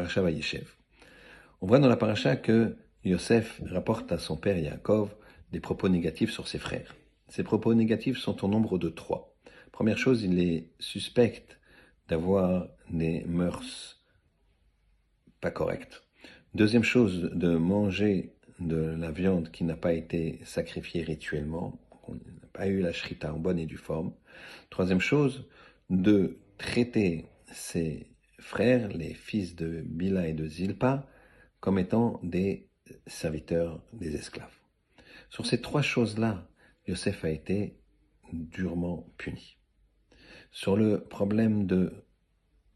Vayeshev. 0.00 0.68
On 1.60 1.66
voit 1.66 1.78
dans 1.78 1.88
la 1.88 1.96
paracha 1.96 2.36
que 2.36 2.76
Yosef 3.04 3.60
rapporte 3.66 4.12
à 4.12 4.18
son 4.18 4.36
père 4.36 4.58
Yaakov 4.58 5.14
des 5.52 5.60
propos 5.60 5.88
négatifs 5.88 6.32
sur 6.32 6.48
ses 6.48 6.58
frères. 6.58 6.94
Ces 7.28 7.42
propos 7.42 7.74
négatifs 7.74 8.18
sont 8.18 8.44
au 8.44 8.48
nombre 8.48 8.78
de 8.78 8.88
trois. 8.88 9.34
Première 9.70 9.98
chose, 9.98 10.22
il 10.22 10.36
les 10.36 10.70
suspecte 10.78 11.58
d'avoir 12.08 12.68
des 12.90 13.24
mœurs 13.26 14.02
pas 15.40 15.50
correctes. 15.50 16.02
Deuxième 16.54 16.84
chose, 16.84 17.30
de 17.32 17.56
manger 17.56 18.34
de 18.60 18.76
la 18.76 19.10
viande 19.10 19.50
qui 19.50 19.64
n'a 19.64 19.76
pas 19.76 19.92
été 19.92 20.40
sacrifiée 20.44 21.02
rituellement, 21.02 21.80
on 22.06 22.14
n'a 22.14 22.48
pas 22.52 22.66
eu 22.66 22.80
la 22.80 22.92
shrita 22.92 23.32
en 23.32 23.38
bonne 23.38 23.58
et 23.58 23.66
due 23.66 23.76
forme. 23.76 24.12
Troisième 24.70 25.00
chose, 25.00 25.48
de 25.90 26.38
traiter 26.58 27.26
ses 27.50 28.11
frères, 28.42 28.88
les 28.88 29.14
fils 29.14 29.56
de 29.56 29.82
Bila 29.86 30.28
et 30.28 30.34
de 30.34 30.46
Zilpa, 30.46 31.08
comme 31.60 31.78
étant 31.78 32.20
des 32.22 32.68
serviteurs, 33.06 33.82
des 33.92 34.14
esclaves. 34.14 34.58
Sur 35.30 35.46
ces 35.46 35.60
trois 35.60 35.82
choses-là, 35.82 36.46
Yosef 36.86 37.24
a 37.24 37.30
été 37.30 37.78
durement 38.32 39.06
puni. 39.16 39.56
Sur 40.50 40.76
le 40.76 41.00
problème 41.00 41.66
de 41.66 41.92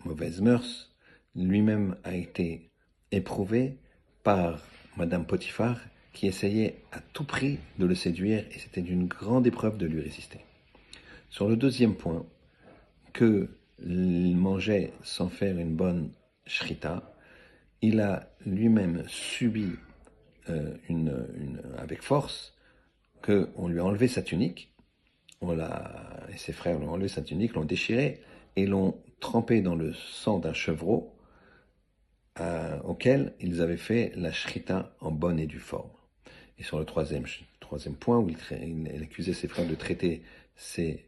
mauvaises 0.05 0.41
mœurs, 0.41 0.95
lui-même 1.35 1.97
a 2.05 2.15
été 2.15 2.71
éprouvé 3.11 3.79
par 4.23 4.63
Madame 4.97 5.27
Potiphar 5.27 5.81
qui 6.13 6.27
essayait 6.27 6.83
à 6.93 7.01
tout 7.01 7.25
prix 7.25 7.59
de 7.79 7.85
le 7.85 7.95
séduire 7.95 8.45
et 8.51 8.59
c'était 8.59 8.81
une 8.81 9.07
grande 9.07 9.47
épreuve 9.47 9.77
de 9.77 9.87
lui 9.87 10.01
résister. 10.01 10.41
Sur 11.29 11.49
le 11.49 11.57
deuxième 11.57 11.95
point, 11.95 12.25
que 13.13 13.51
mangeait 13.85 14.93
sans 15.03 15.29
faire 15.29 15.59
une 15.59 15.75
bonne 15.75 16.11
shrita, 16.47 17.15
il 17.83 18.01
a 18.01 18.31
lui-même 18.45 19.05
subi 19.07 19.73
euh, 20.49 20.77
une, 20.89 21.61
avec 21.79 22.03
force 22.03 22.55
qu'on 23.23 23.69
lui 23.69 23.81
a 23.81 23.85
enlevé 23.85 24.09
sa 24.09 24.23
tunique, 24.23 24.73
on 25.41 25.53
l'a, 25.53 26.27
ses 26.37 26.53
frères 26.53 26.79
l'ont 26.79 26.91
enlevé 26.91 27.09
sa 27.09 27.23
tunique, 27.23 27.55
l'ont 27.55 27.65
déchiré 27.65 28.21
et 28.57 28.67
l'ont 28.67 28.97
trempé 29.21 29.61
dans 29.61 29.75
le 29.75 29.93
sang 29.93 30.39
d'un 30.39 30.53
chevreau 30.53 31.15
euh, 32.41 32.79
auquel 32.85 33.35
ils 33.41 33.61
avaient 33.61 33.77
fait 33.77 34.13
la 34.15 34.33
shrita 34.33 34.95
en 35.01 35.11
bonne 35.11 35.39
et 35.39 35.47
due 35.47 35.59
forme. 35.59 35.91
Et 36.59 36.63
sur 36.63 36.79
le 36.79 36.85
troisième, 36.85 37.25
troisième 37.61 37.95
point, 37.95 38.19
où 38.19 38.29
il, 38.29 39.03
accusait 39.03 39.35
ses 39.35 39.49
frères 39.49 39.67
de 39.67 39.75
traiter 39.75 40.23
ses, 40.55 41.06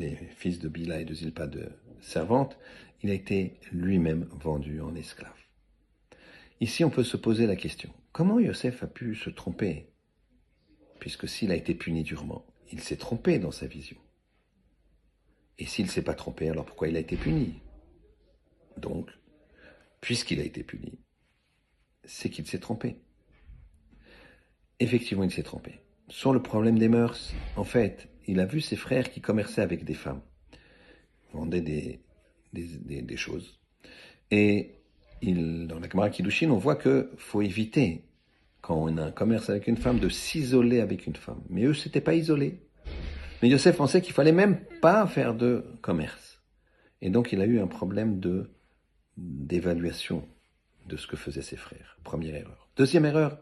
les 0.00 0.16
fils 0.16 0.58
de 0.58 0.68
Bila 0.68 1.00
et 1.00 1.04
de 1.04 1.14
Zilpa 1.14 1.46
de 1.46 1.70
servantes, 2.00 2.58
il 3.02 3.10
a 3.10 3.14
été 3.14 3.60
lui-même 3.72 4.24
vendu 4.32 4.80
en 4.80 4.94
esclave. 4.94 5.32
Ici, 6.60 6.84
on 6.84 6.90
peut 6.90 7.04
se 7.04 7.16
poser 7.16 7.46
la 7.46 7.56
question, 7.56 7.92
comment 8.12 8.38
Yosef 8.38 8.82
a 8.82 8.86
pu 8.86 9.14
se 9.14 9.30
tromper? 9.30 9.92
Puisque 10.98 11.28
s'il 11.28 11.50
a 11.50 11.56
été 11.56 11.74
puni 11.74 12.02
durement, 12.02 12.46
il 12.72 12.80
s'est 12.80 12.96
trompé 12.96 13.38
dans 13.38 13.50
sa 13.50 13.66
vision. 13.66 13.96
Et 15.58 15.66
s'il 15.66 15.86
ne 15.86 15.90
s'est 15.90 16.04
pas 16.04 16.14
trompé, 16.14 16.48
alors 16.48 16.66
pourquoi 16.66 16.88
il 16.88 16.96
a 16.96 17.00
été 17.00 17.16
puni? 17.16 17.62
Donc, 18.76 19.10
puisqu'il 20.00 20.40
a 20.40 20.44
été 20.44 20.62
puni, 20.62 20.98
c'est 22.04 22.30
qu'il 22.30 22.46
s'est 22.46 22.58
trompé. 22.58 23.00
Effectivement, 24.78 25.24
il 25.24 25.30
s'est 25.30 25.42
trompé. 25.42 25.80
Sur 26.08 26.32
le 26.32 26.42
problème 26.42 26.78
des 26.78 26.88
mœurs, 26.88 27.32
en 27.56 27.64
fait, 27.64 28.09
il 28.26 28.40
a 28.40 28.46
vu 28.46 28.60
ses 28.60 28.76
frères 28.76 29.10
qui 29.10 29.20
commerçaient 29.20 29.62
avec 29.62 29.84
des 29.84 29.94
femmes, 29.94 30.22
vendaient 31.32 31.60
des, 31.60 33.16
choses. 33.16 33.60
Et 34.30 34.76
il, 35.22 35.66
dans 35.66 35.80
la 35.80 35.88
Gemara 35.88 36.10
Kiddushin, 36.10 36.50
on 36.50 36.58
voit 36.58 36.76
que 36.76 37.10
faut 37.16 37.42
éviter, 37.42 38.04
quand 38.60 38.76
on 38.76 38.96
a 38.96 39.04
un 39.04 39.10
commerce 39.10 39.50
avec 39.50 39.66
une 39.66 39.76
femme, 39.76 39.98
de 39.98 40.08
s'isoler 40.08 40.80
avec 40.80 41.06
une 41.06 41.16
femme. 41.16 41.42
Mais 41.48 41.64
eux, 41.64 41.74
s'étaient 41.74 42.00
pas 42.00 42.14
isolés. 42.14 42.60
Mais 43.42 43.48
Yosef 43.48 43.76
pensait 43.76 44.02
qu'il 44.02 44.12
fallait 44.12 44.32
même 44.32 44.60
pas 44.82 45.06
faire 45.06 45.34
de 45.34 45.64
commerce. 45.80 46.40
Et 47.00 47.10
donc, 47.10 47.32
il 47.32 47.40
a 47.40 47.46
eu 47.46 47.58
un 47.60 47.66
problème 47.66 48.20
de 48.20 48.50
d'évaluation 49.16 50.26
de 50.86 50.96
ce 50.96 51.06
que 51.06 51.16
faisaient 51.16 51.42
ses 51.42 51.56
frères. 51.56 51.98
Première 52.04 52.34
erreur. 52.34 52.68
Deuxième 52.76 53.04
erreur, 53.04 53.38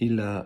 il 0.00 0.18
euh, 0.20 0.42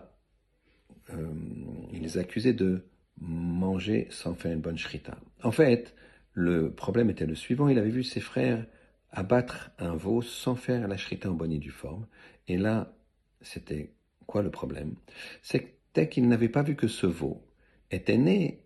il 1.91 2.01
les 2.01 2.17
a 2.17 2.21
accusés 2.21 2.53
de 2.53 2.85
manger 3.19 4.07
sans 4.09 4.35
faire 4.35 4.51
une 4.51 4.61
bonne 4.61 4.77
shrita. 4.77 5.17
En 5.43 5.51
fait, 5.51 5.95
le 6.33 6.71
problème 6.71 7.09
était 7.09 7.25
le 7.25 7.35
suivant, 7.35 7.69
il 7.69 7.77
avait 7.77 7.89
vu 7.89 8.03
ses 8.03 8.19
frères 8.19 8.65
abattre 9.11 9.71
un 9.77 9.95
veau 9.95 10.21
sans 10.21 10.55
faire 10.55 10.87
la 10.87 10.97
shrita 10.97 11.29
en 11.29 11.33
bonne 11.33 11.51
et 11.51 11.59
due 11.59 11.69
forme. 11.69 12.07
Et 12.47 12.57
là, 12.57 12.93
c'était 13.41 13.93
quoi 14.25 14.41
le 14.41 14.49
problème? 14.49 14.95
C'était 15.43 16.09
qu'il 16.09 16.27
n'avait 16.27 16.49
pas 16.49 16.63
vu 16.63 16.75
que 16.75 16.87
ce 16.87 17.05
veau 17.05 17.45
était 17.91 18.17
né 18.17 18.65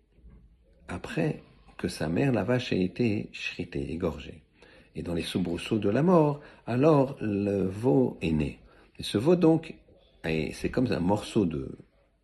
après 0.88 1.42
que 1.76 1.88
sa 1.88 2.08
mère, 2.08 2.32
la 2.32 2.44
vache, 2.44 2.72
ait 2.72 2.82
été 2.82 3.28
shritée, 3.32 3.92
égorgée 3.92 4.42
et 4.98 5.02
dans 5.02 5.14
les 5.14 5.22
soubresauts 5.22 5.78
de 5.78 5.88
la 5.88 6.02
mort, 6.02 6.40
alors 6.66 7.16
le 7.20 7.62
veau 7.62 8.18
est 8.20 8.32
né. 8.32 8.58
Et 8.98 9.04
ce 9.04 9.16
veau 9.16 9.36
donc, 9.36 9.76
c'est 10.24 10.70
comme 10.70 10.90
un 10.90 10.98
morceau 10.98 11.46
de, 11.46 11.78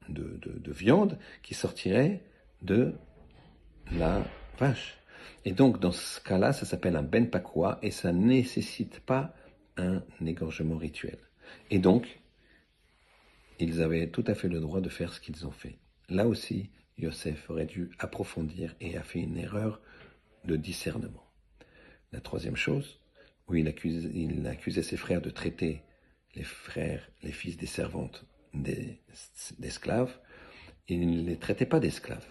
de, 0.09 0.72
viande 0.72 1.19
qui 1.42 1.54
sortirait 1.54 2.22
de 2.62 2.94
la 3.92 4.25
vache. 4.59 4.98
Et 5.44 5.53
donc 5.53 5.81
dans 5.81 5.92
ce 5.92 6.20
cas-là, 6.20 6.53
ça 6.53 6.66
s'appelle 6.66 6.97
un 6.97 7.03
ben 7.03 7.28
pakwa 7.28 7.78
et 7.82 7.91
ça 7.91 8.12
ne 8.12 8.25
nécessite 8.25 9.00
pas 9.00 9.34
un 9.76 10.03
égorgement 10.25 10.76
rituel. 10.76 11.19
Et 11.70 11.78
donc, 11.78 12.20
ils 13.59 13.82
avaient 13.82 14.09
tout 14.09 14.25
à 14.26 14.34
fait 14.34 14.48
le 14.48 14.60
droit 14.60 14.81
de 14.81 14.88
faire 14.88 15.12
ce 15.12 15.20
qu'ils 15.20 15.47
ont 15.47 15.53
fait. 15.53 15.78
Là 16.09 16.26
aussi, 16.26 16.70
Yosef 16.98 17.50
aurait 17.50 17.66
dû 17.66 17.91
approfondir 17.98 18.75
et 18.81 18.97
a 18.97 19.03
fait 19.03 19.20
une 19.20 19.38
erreur 19.38 19.81
de 20.44 20.56
discernement. 20.56 21.25
La 22.12 22.20
troisième 22.20 22.56
chose, 22.56 23.00
où 23.48 23.54
il, 23.54 23.69
accusait 23.69 24.82
ses 24.82 24.97
frères 24.97 25.20
de 25.20 25.31
traiter 25.31 25.82
les 26.34 26.44
frères, 26.44 27.09
les 27.22 27.32
fils 27.32 27.56
des 27.56 27.66
servantes 27.66 28.25
d'esclaves, 28.54 30.12
il 30.88 31.22
ne 31.22 31.28
les 31.28 31.37
traitait 31.37 31.66
pas 31.66 31.81
d'esclaves. 31.81 32.26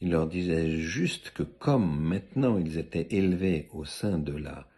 Il 0.00 0.10
leur 0.10 0.26
disait 0.26 0.78
juste 0.78 1.30
que 1.30 1.42
comme 1.42 2.00
maintenant 2.00 2.58
ils 2.58 2.78
étaient 2.78 3.06
élevés 3.10 3.68
au 3.72 3.84
sein 3.84 4.18
de 4.18 4.36
la 4.36 4.68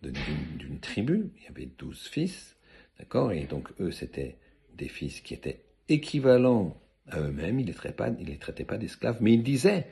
d'une 0.00 0.78
tribu, 0.78 1.32
il 1.36 1.44
y 1.44 1.48
avait 1.48 1.66
douze 1.66 2.06
fils, 2.06 2.54
d'accord, 2.98 3.32
et 3.32 3.44
donc 3.44 3.68
eux 3.80 3.90
c'était 3.90 4.36
des 4.74 4.86
fils 4.86 5.20
qui 5.20 5.34
étaient 5.34 5.64
équivalents 5.88 6.80
à 7.08 7.20
eux-mêmes, 7.20 7.58
il 7.58 7.66
les 7.66 7.74
traitait 7.74 7.96
pas, 7.96 8.10
les 8.10 8.36
traitait 8.36 8.64
pas 8.64 8.78
d'esclaves, 8.78 9.18
mais 9.20 9.34
il 9.34 9.42
disait 9.42 9.88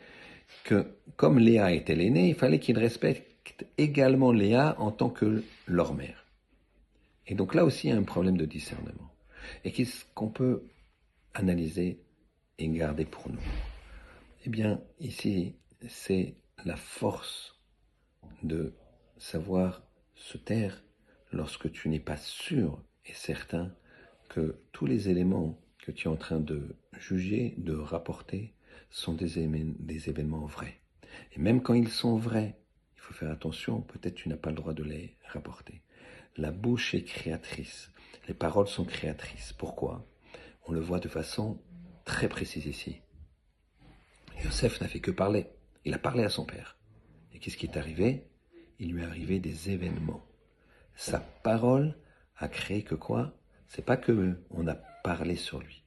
que 0.63 0.87
comme 1.17 1.41
Léa 1.41 1.73
était 1.73 1.97
l'aîné, 1.97 2.29
il 2.29 2.35
fallait 2.37 2.61
qu'il 2.61 2.79
respecte 2.79 3.67
également 3.79 4.31
Léa 4.31 4.77
en 4.79 4.93
tant 4.93 5.11
que 5.11 5.43
leur 5.67 5.95
mère. 5.95 6.27
Et 7.27 7.35
donc 7.35 7.55
là 7.55 7.65
aussi, 7.65 7.89
il 7.89 7.91
y 7.91 7.93
a 7.93 7.97
un 7.97 8.05
problème 8.05 8.37
de 8.37 8.45
discernement. 8.45 9.11
Et 9.65 9.73
qu'est-ce 9.73 10.05
qu'on 10.15 10.29
peut 10.29 10.65
analyser 11.35 12.01
et 12.59 12.69
garder 12.69 13.05
pour 13.05 13.29
nous? 13.31 13.41
Eh 14.45 14.51
bien, 14.51 14.81
ici, 15.01 15.57
c'est 15.89 16.37
la 16.65 16.77
force 16.77 17.61
de 18.43 18.75
savoir 19.19 19.83
se 20.15 20.39
taire 20.39 20.83
lorsque 21.33 21.71
tu 21.73 21.89
n'es 21.89 22.01
pas 22.01 22.17
sûr 22.17 22.83
et 23.05 23.13
certain 23.13 23.75
que 24.29 24.61
tous 24.73 24.87
les 24.87 25.09
éléments 25.09 25.59
que 25.79 25.93
tu 25.93 26.09
es 26.09 26.11
en 26.11 26.17
train 26.17 26.41
de 26.41 26.75
juger, 26.99 27.55
de 27.59 27.75
rapporter, 27.75 28.55
sont 28.91 29.15
des, 29.15 29.47
des 29.47 30.09
événements 30.09 30.47
vrais. 30.47 30.81
Et 31.35 31.39
même 31.39 31.63
quand 31.63 31.75
ils 31.75 31.89
sont 31.89 32.17
vrais, 32.17 32.57
faut 33.07 33.15
faire 33.15 33.31
attention, 33.31 33.83
peut-être 33.83 34.17
tu 34.17 34.29
n'as 34.29 34.37
pas 34.37 34.51
le 34.51 34.57
droit 34.57 34.75
de 34.75 34.83
les 34.83 35.17
rapporter. 35.29 35.81
La 36.37 36.51
bouche 36.51 36.95
est 36.95 37.05
créatrice, 37.05 37.91
les 38.29 38.35
paroles 38.35 38.69
sont 38.69 38.85
créatrices. 38.85 39.53
Pourquoi? 39.53 40.07
On 40.67 40.73
le 40.73 40.81
voit 40.81 41.01
de 41.01 41.09
façon 41.09 41.63
très 42.05 42.29
précise 42.29 42.67
ici. 42.67 43.01
Yosef 44.45 44.81
n'a 44.81 44.89
fait 44.89 45.01
que 45.01 45.11
parler. 45.11 45.47
Il 45.85 45.95
a 45.95 45.99
parlé 45.99 46.25
à 46.25 46.29
son 46.29 46.45
père. 46.45 46.77
Et 47.33 47.39
qu'est-ce 47.39 47.57
qui 47.57 47.67
est 47.67 47.77
arrivé? 47.77 48.29
Il 48.79 48.93
lui 48.93 49.03
est 49.03 49.07
arrivé 49.07 49.41
des 49.41 49.71
événements. 49.71 50.27
Sa 50.95 51.21
parole 51.21 51.97
a 52.37 52.49
créé 52.49 52.83
que 52.83 52.95
quoi? 52.95 53.33
C'est 53.69 53.85
pas 53.85 53.97
que 53.97 54.39
on 54.51 54.67
a 54.67 54.75
parlé 54.75 55.37
sur 55.37 55.61
lui, 55.61 55.85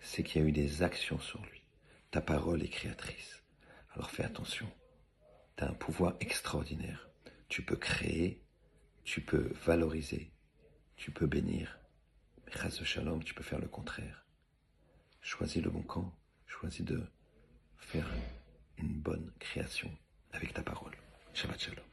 c'est 0.00 0.22
qu'il 0.22 0.40
y 0.40 0.44
a 0.44 0.48
eu 0.48 0.52
des 0.52 0.82
actions 0.82 1.20
sur 1.20 1.40
lui. 1.42 1.62
Ta 2.10 2.20
parole 2.20 2.62
est 2.62 2.68
créatrice. 2.68 3.42
Alors 3.94 4.10
fais 4.10 4.24
attention 4.24 4.68
tu 5.56 5.64
as 5.64 5.68
un 5.68 5.74
pouvoir 5.74 6.14
extraordinaire. 6.20 7.10
Tu 7.48 7.62
peux 7.62 7.76
créer, 7.76 8.41
tu 9.04 9.20
peux 9.20 9.52
valoriser, 9.64 10.32
tu 10.96 11.10
peux 11.10 11.26
bénir. 11.26 11.78
Mais 12.46 12.80
au 12.80 12.84
shalom, 12.84 13.22
tu 13.24 13.34
peux 13.34 13.42
faire 13.42 13.60
le 13.60 13.68
contraire. 13.68 14.24
Choisis 15.20 15.62
le 15.62 15.70
bon 15.70 15.82
camp, 15.82 16.12
choisis 16.46 16.84
de 16.84 17.02
faire 17.78 18.08
une 18.78 18.92
bonne 18.92 19.32
création 19.38 19.90
avec 20.32 20.52
ta 20.52 20.62
parole. 20.62 20.96
Shabbat 21.34 21.60
shalom. 21.60 21.91